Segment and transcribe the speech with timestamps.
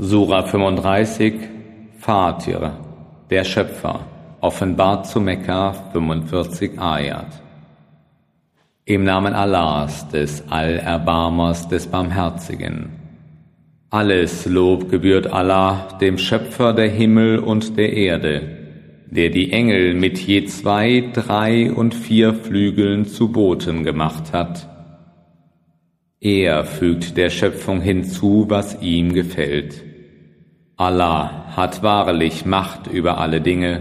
[0.00, 1.34] Sura 35
[1.98, 2.70] Fatir,
[3.30, 4.06] der Schöpfer,
[4.40, 7.26] offenbart zu Mekka 45 Ayat.
[8.84, 12.90] Im Namen Allahs, des Allerbarmers, des Barmherzigen.
[13.90, 18.42] Alles Lob gebührt Allah, dem Schöpfer der Himmel und der Erde,
[19.10, 24.68] der die Engel mit je zwei, drei und vier Flügeln zu Boten gemacht hat.
[26.20, 29.87] Er fügt der Schöpfung hinzu, was ihm gefällt.
[30.78, 33.80] Allah hat wahrlich Macht über alle Dinge.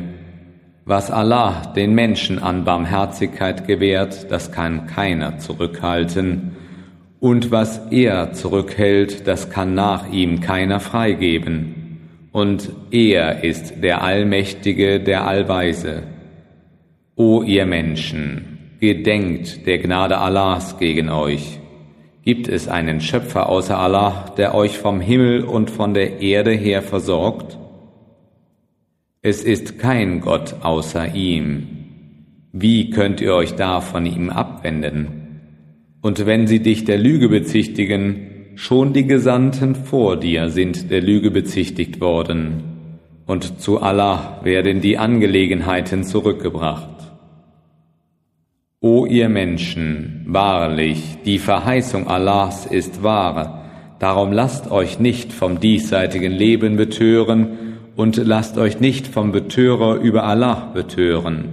[0.83, 6.55] Was Allah den Menschen an Barmherzigkeit gewährt, das kann keiner zurückhalten.
[7.19, 11.99] Und was er zurückhält, das kann nach ihm keiner freigeben.
[12.31, 16.01] Und er ist der Allmächtige, der Allweise.
[17.15, 21.59] O ihr Menschen, gedenkt der Gnade Allahs gegen euch
[22.27, 26.81] Gibt es einen Schöpfer außer Allah, der euch vom Himmel und von der Erde her
[26.81, 27.57] versorgt?
[29.21, 31.67] Es ist kein Gott außer ihm.
[32.51, 35.39] Wie könnt ihr euch da von ihm abwenden?
[36.01, 41.31] Und wenn sie dich der Lüge bezichtigen, schon die Gesandten vor dir sind der Lüge
[41.31, 47.06] bezichtigt worden, und zu Allah werden die Angelegenheiten zurückgebracht.
[48.87, 53.65] O ihr Menschen, wahrlich, die Verheißung Allahs ist wahr,
[53.99, 57.49] darum lasst euch nicht vom diesseitigen Leben betören
[57.97, 61.49] und lasst euch nicht vom Betörer über Allah betören.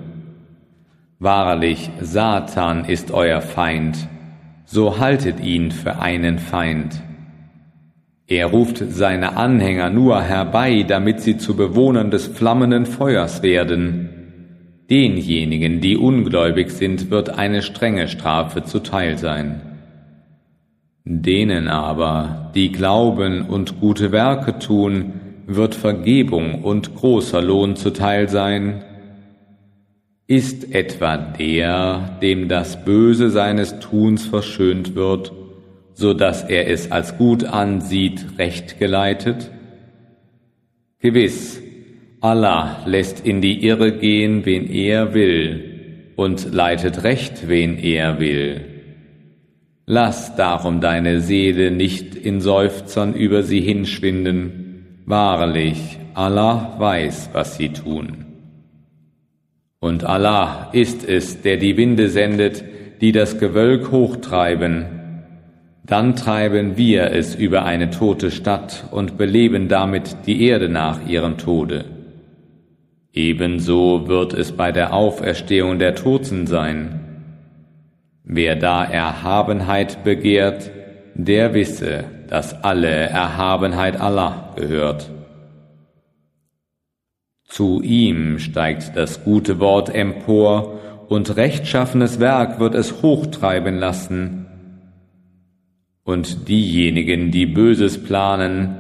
[1.19, 3.97] Wahrlich, Satan ist euer Feind,
[4.65, 7.03] so haltet ihn für einen Feind.
[8.29, 14.24] Er ruft seine Anhänger nur herbei, damit sie zu Bewohnern des flammenden Feuers werden.
[14.91, 19.63] Denjenigen, die ungläubig sind, wird eine strenge Strafe zuteil sein.
[21.05, 28.83] Denen aber, die glauben und gute Werke tun, wird Vergebung und großer Lohn zuteil sein.
[30.27, 35.33] Ist etwa der, dem das Böse seines Tuns verschönt wird,
[35.93, 39.51] so dass er es als gut ansieht, recht geleitet?
[40.99, 41.61] Gewiss,
[42.25, 48.63] Allah lässt in die Irre gehen, wen er will, und leitet recht, wen er will.
[49.85, 55.03] Lass darum deine Seele nicht in Seufzern über sie hinschwinden.
[55.05, 58.25] Wahrlich, Allah weiß, was sie tun.
[59.81, 62.65] Und Allah ist es, der die Winde sendet,
[63.03, 64.87] die das Gewölk hochtreiben.
[65.85, 71.37] Dann treiben wir es über eine tote Stadt und beleben damit die Erde nach ihrem
[71.37, 71.94] Tode.
[73.15, 77.01] Ebenso wird es bei der Auferstehung der Toten sein.
[78.25, 80.73] Wer da Erhabenheit begehrt,
[81.15, 85.13] der wisse, dass alle Erhabenheit Allah gehört.
[87.45, 94.47] Zu ihm steigt das gute Wort empor, und rechtschaffenes Werk wird es hochtreiben lassen.
[96.03, 98.77] Und diejenigen, die Böses planen,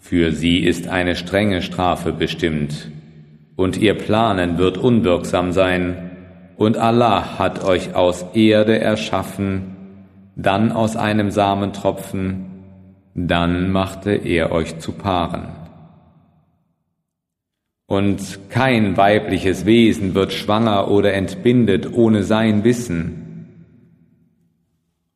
[0.00, 2.90] für sie ist eine strenge Strafe bestimmt
[3.62, 6.10] und ihr Planen wird unwirksam sein,
[6.56, 9.76] und Allah hat euch aus Erde erschaffen,
[10.36, 12.46] dann aus einem Samentropfen,
[13.14, 15.46] dann machte er euch zu Paaren.
[17.86, 23.21] Und kein weibliches Wesen wird schwanger oder entbindet ohne sein Wissen,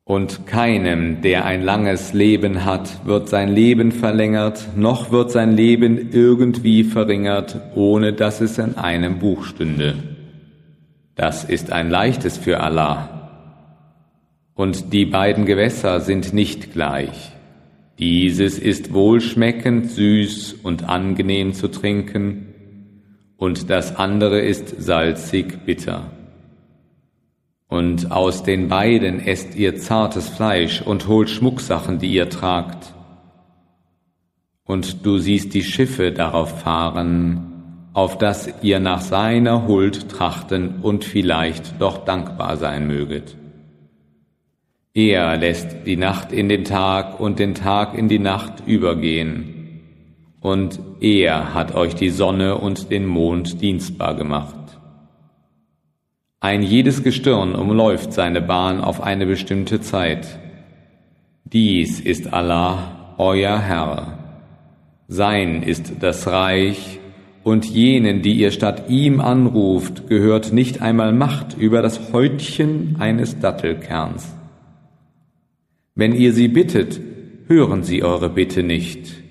[0.07, 6.13] und keinem, der ein langes Leben hat, wird sein Leben verlängert, noch wird sein Leben
[6.13, 9.97] irgendwie verringert, ohne dass es in einem Buch stünde.
[11.17, 13.33] Das ist ein leichtes für Allah.
[14.55, 17.33] Und die beiden Gewässer sind nicht gleich.
[17.99, 22.55] Dieses ist wohlschmeckend, süß und angenehm zu trinken,
[23.37, 26.13] und das andere ist salzig, bitter.
[27.69, 32.95] Und aus den beiden esst ihr zartes Fleisch und holt Schmucksachen, die ihr tragt.
[34.65, 41.05] Und du siehst die Schiffe darauf fahren, auf dass ihr nach seiner Huld trachten und
[41.05, 43.37] vielleicht doch dankbar sein möget.
[44.93, 49.83] Er lässt die Nacht in den Tag und den Tag in die Nacht übergehen.
[50.41, 54.57] Und er hat euch die Sonne und den Mond dienstbar gemacht.
[56.41, 60.39] Ein jedes Gestirn umläuft seine Bahn auf eine bestimmte Zeit.
[61.45, 64.19] Dies ist Allah, euer Herr.
[65.09, 67.01] Sein ist das Reich,
[67.43, 73.39] und jenen, die ihr statt ihm anruft, gehört nicht einmal Macht über das Häutchen eines
[73.39, 74.35] Dattelkerns.
[75.95, 77.01] Wenn ihr sie bittet,
[77.47, 79.23] hören sie eure Bitte nicht.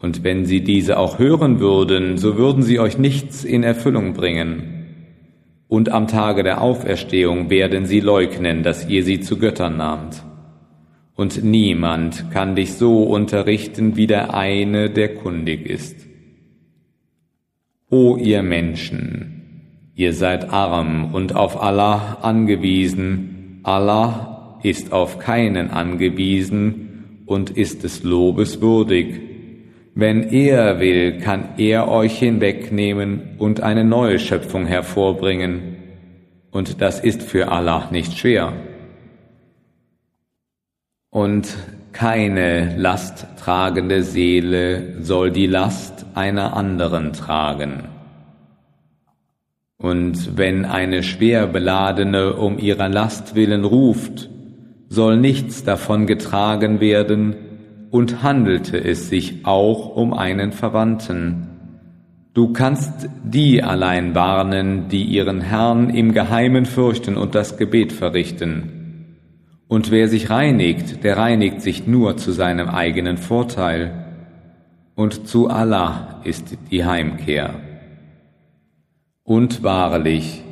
[0.00, 4.75] Und wenn sie diese auch hören würden, so würden sie euch nichts in Erfüllung bringen.
[5.68, 10.22] Und am Tage der Auferstehung werden sie leugnen, dass ihr sie zu Göttern nahmt.
[11.16, 16.06] Und niemand kann dich so unterrichten wie der eine, der kundig ist.
[17.90, 23.60] O ihr Menschen, ihr seid arm und auf Allah angewiesen.
[23.62, 29.20] Allah ist auf keinen angewiesen und ist des Lobes würdig.
[29.98, 35.78] Wenn er will, kann er euch hinwegnehmen und eine neue Schöpfung hervorbringen.
[36.50, 38.52] Und das ist für Allah nicht schwer.
[41.08, 41.56] Und
[41.92, 47.84] keine lasttragende Seele soll die Last einer anderen tragen.
[49.78, 54.28] Und wenn eine schwer beladene um ihrer Last willen ruft,
[54.90, 57.45] soll nichts davon getragen werden,
[57.96, 61.48] und handelte es sich auch um einen Verwandten.
[62.34, 69.14] Du kannst die allein warnen, die ihren Herrn im Geheimen fürchten und das Gebet verrichten.
[69.66, 74.04] Und wer sich reinigt, der reinigt sich nur zu seinem eigenen Vorteil.
[74.94, 77.54] Und zu Allah ist die Heimkehr.
[79.24, 80.42] Und wahrlich,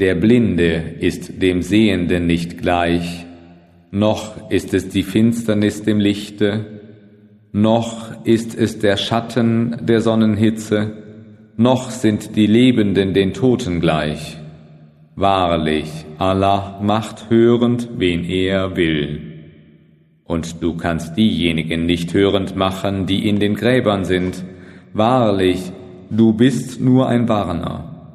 [0.00, 3.24] der Blinde ist dem Sehenden nicht gleich,
[3.90, 6.79] noch ist es die Finsternis dem Lichte,
[7.52, 10.92] noch ist es der Schatten der Sonnenhitze,
[11.56, 14.38] noch sind die Lebenden den Toten gleich.
[15.16, 19.20] Wahrlich, Allah macht hörend, wen er will.
[20.24, 24.44] Und du kannst diejenigen nicht hörend machen, die in den Gräbern sind.
[24.92, 25.72] Wahrlich,
[26.08, 28.12] du bist nur ein Warner.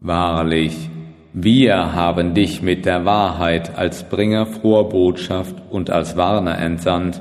[0.00, 0.90] Wahrlich,
[1.32, 7.20] wir haben dich mit der Wahrheit als Bringer froher Botschaft und als Warner entsandt,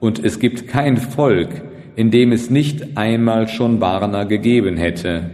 [0.00, 1.62] und es gibt kein Volk,
[1.94, 5.30] in dem es nicht einmal schon Warner gegeben hätte.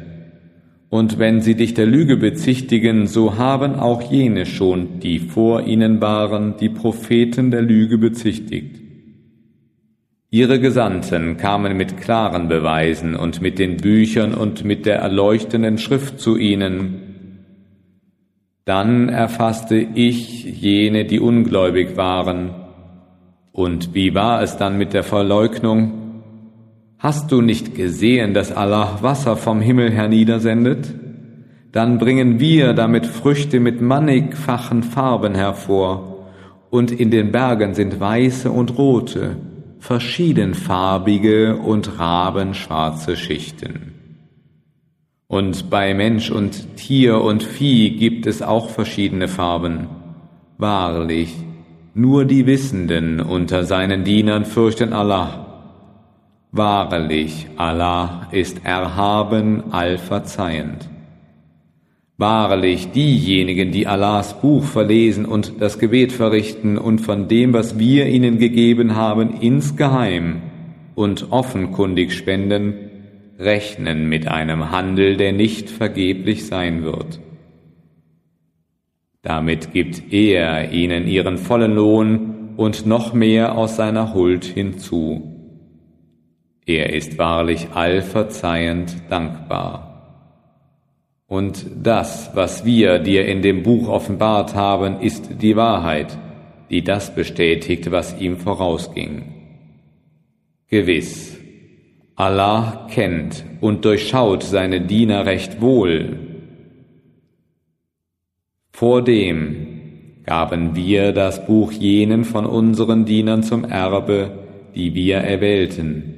[0.89, 6.01] Und wenn sie dich der Lüge bezichtigen, so haben auch jene schon, die vor ihnen
[6.01, 8.81] waren, die Propheten der Lüge bezichtigt.
[10.31, 16.21] Ihre Gesandten kamen mit klaren Beweisen und mit den Büchern und mit der erleuchtenden Schrift
[16.21, 17.03] zu ihnen.
[18.65, 22.66] Dann erfasste ich jene, die ungläubig waren,
[23.57, 26.23] und wie war es dann mit der Verleugnung?
[26.99, 30.93] Hast du nicht gesehen, dass Allah Wasser vom Himmel herniedersendet?
[31.73, 36.29] Dann bringen wir damit Früchte mit mannigfachen Farben hervor,
[36.69, 39.37] und in den Bergen sind weiße und rote,
[39.79, 43.95] verschiedenfarbige und rabenschwarze Schichten.
[45.29, 49.87] Und bei Mensch und Tier und Vieh gibt es auch verschiedene Farben.
[50.59, 51.35] Wahrlich,
[51.97, 55.47] nur die Wissenden unter seinen Dienern fürchten Allah.
[56.53, 60.91] Wahrlich, Allah ist erhaben, allverzeihend.
[62.19, 68.07] Wahrlich, diejenigen, die Allahs Buch verlesen und das Gebet verrichten und von dem, was wir
[68.09, 70.43] ihnen gegeben haben, insgeheim
[70.95, 72.75] und offenkundig spenden,
[73.39, 77.21] rechnen mit einem Handel, der nicht vergeblich sein wird.
[79.27, 85.33] Damit gibt er ihnen ihren vollen Lohn und noch mehr aus seiner Huld hinzu.
[86.65, 90.47] Er ist wahrlich allverzeihend dankbar.
[91.27, 96.17] Und das, was wir dir in dem Buch offenbart haben, ist die Wahrheit,
[96.71, 99.35] die das bestätigt, was ihm vorausging.
[100.69, 101.37] Gewiss,
[102.15, 106.26] Allah kennt und durchschaut seine Diener recht wohl,
[108.77, 114.33] Vordem gaben wir das Buch jenen von unseren Dienern zum Erbe,
[114.75, 116.13] die wir erwählten.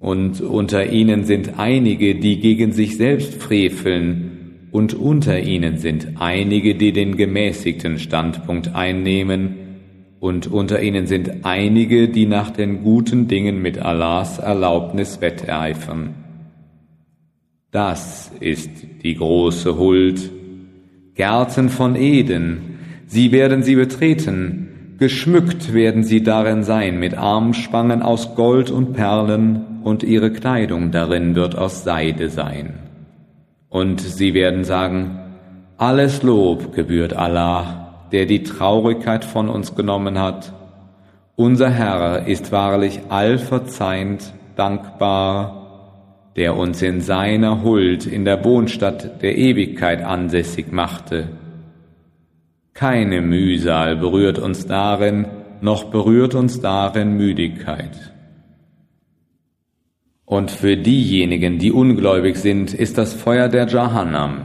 [0.00, 6.74] Und unter ihnen sind einige, die gegen sich selbst freveln, und unter ihnen sind einige,
[6.74, 9.54] die den gemäßigten Standpunkt einnehmen,
[10.18, 16.16] und unter ihnen sind einige, die nach den guten Dingen mit Allahs Erlaubnis wetteifern.
[17.70, 18.70] Das ist
[19.04, 20.32] die große Huld,
[21.18, 28.36] Gärten von Eden, sie werden sie betreten, geschmückt werden sie darin sein mit Armspangen aus
[28.36, 32.74] Gold und Perlen, und ihre Kleidung darin wird aus Seide sein.
[33.68, 35.18] Und sie werden sagen,
[35.76, 40.52] alles Lob gebührt Allah, der die Traurigkeit von uns genommen hat.
[41.34, 45.57] Unser Herr ist wahrlich allverzeihend, dankbar,
[46.36, 51.28] der uns in seiner Huld in der Wohnstadt der Ewigkeit ansässig machte.
[52.74, 55.26] Keine Mühsal berührt uns darin,
[55.60, 58.12] noch berührt uns darin Müdigkeit.
[60.24, 64.44] Und für diejenigen, die ungläubig sind, ist das Feuer der Jahannam.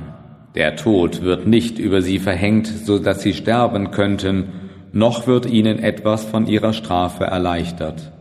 [0.55, 4.45] Der Tod wird nicht über sie verhängt, so dass sie sterben könnten,
[4.93, 8.12] noch wird ihnen etwas von ihrer Strafe erleichtert.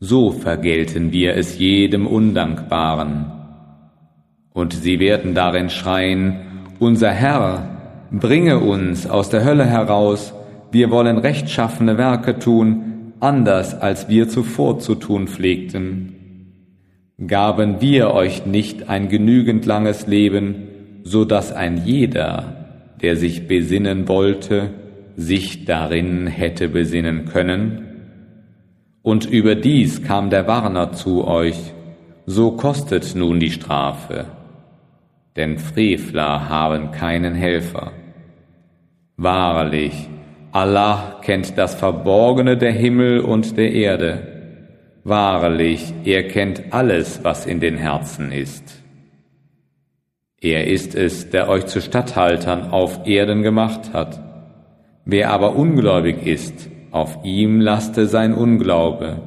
[0.00, 3.26] So vergelten wir es jedem Undankbaren.
[4.52, 6.36] Und sie werden darin schreien,
[6.78, 10.34] unser Herr, bringe uns aus der Hölle heraus,
[10.70, 16.14] wir wollen rechtschaffene Werke tun, anders als wir zuvor zu tun pflegten.
[17.26, 20.68] Gaben wir euch nicht ein genügend langes Leben,
[21.04, 22.66] so dass ein jeder,
[23.00, 24.70] der sich besinnen wollte,
[25.16, 27.83] sich darin hätte besinnen können?
[29.04, 31.74] Und überdies kam der Warner zu euch,
[32.24, 34.24] so kostet nun die Strafe,
[35.36, 37.92] denn Frevler haben keinen Helfer.
[39.18, 40.08] Wahrlich,
[40.52, 44.22] Allah kennt das Verborgene der Himmel und der Erde.
[45.04, 48.82] Wahrlich, er kennt alles, was in den Herzen ist.
[50.40, 54.18] Er ist es, der euch zu Statthaltern auf Erden gemacht hat.
[55.04, 59.20] Wer aber ungläubig ist, auf ihm laste sein Unglaube.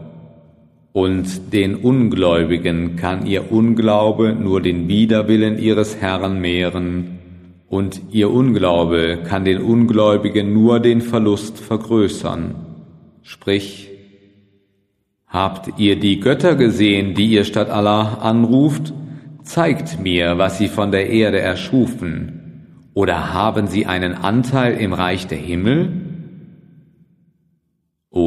[0.93, 7.19] Und den Ungläubigen kann ihr Unglaube nur den Widerwillen ihres Herrn mehren,
[7.67, 12.55] und ihr Unglaube kann den Ungläubigen nur den Verlust vergrößern.
[13.21, 13.89] Sprich,
[15.27, 18.93] Habt ihr die Götter gesehen, die ihr statt Allah anruft?
[19.43, 22.85] Zeigt mir, was sie von der Erde erschufen.
[22.93, 26.06] Oder haben sie einen Anteil im Reich der Himmel?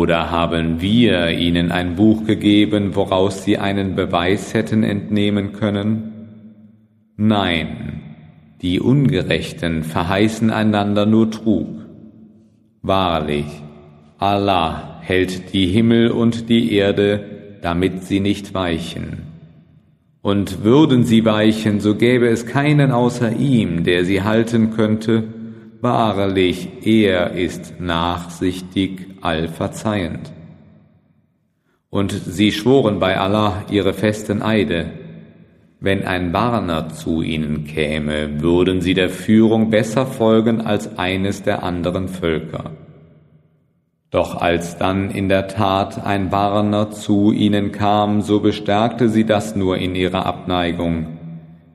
[0.00, 6.12] Oder haben wir ihnen ein Buch gegeben, woraus sie einen Beweis hätten entnehmen können?
[7.18, 8.00] Nein,
[8.62, 11.68] die Ungerechten verheißen einander nur Trug.
[12.80, 13.44] Wahrlich,
[14.16, 19.18] Allah hält die Himmel und die Erde, damit sie nicht weichen.
[20.22, 25.24] Und würden sie weichen, so gäbe es keinen außer ihm, der sie halten könnte.
[25.82, 30.30] Wahrlich, er ist nachsichtig, allverzeihend.
[31.88, 34.90] Und sie schworen bei Allah ihre festen Eide.
[35.80, 41.62] Wenn ein Warner zu ihnen käme, würden sie der Führung besser folgen als eines der
[41.62, 42.72] anderen Völker.
[44.10, 49.56] Doch als dann in der Tat ein Warner zu ihnen kam, so bestärkte sie das
[49.56, 51.19] nur in ihrer Abneigung.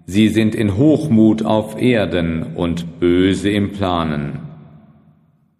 [0.05, 4.39] Sie sind in Hochmut auf Erden und böse im Planen.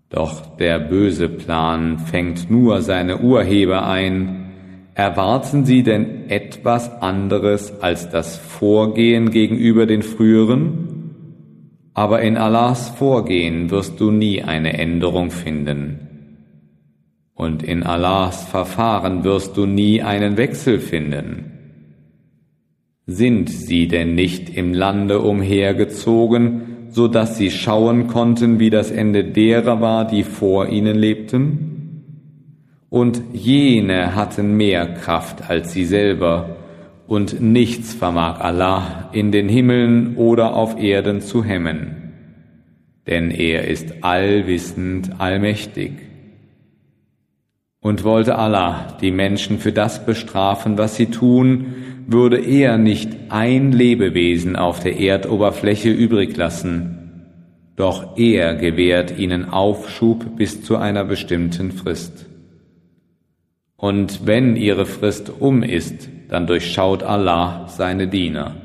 [0.10, 4.52] Doch der böse Plan fängt nur seine Urheber ein.
[4.94, 11.12] Erwarten Sie denn etwas anderes als das Vorgehen gegenüber den früheren?
[11.94, 16.06] Aber in Allahs Vorgehen wirst du nie eine Änderung finden
[17.36, 21.52] und in Allahs Verfahren wirst du nie einen Wechsel finden.
[23.08, 29.24] Sind sie denn nicht im Lande umhergezogen, so dass sie schauen konnten, wie das Ende
[29.24, 32.04] derer war, die vor ihnen lebten?
[32.90, 36.56] Und jene hatten mehr Kraft als sie selber,
[37.08, 42.14] und nichts vermag Allah in den Himmeln oder auf Erden zu hemmen.
[43.06, 45.92] Denn er ist allwissend, allmächtig.
[47.86, 51.75] Und wollte Allah die Menschen für das bestrafen, was sie tun,
[52.08, 57.22] würde er nicht ein Lebewesen auf der Erdoberfläche übrig lassen.
[57.75, 62.25] Doch er gewährt ihnen Aufschub bis zu einer bestimmten Frist.
[63.77, 68.65] Und wenn ihre Frist um ist, dann durchschaut Allah seine Diener.